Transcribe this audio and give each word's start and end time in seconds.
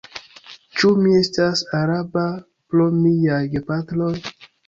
Ĉu 0.79 0.89
mi 1.01 1.11
estas 1.17 1.61
araba 1.81 2.25
pro 2.73 2.87
miaj 2.97 3.39
gepatroj? 3.57 4.11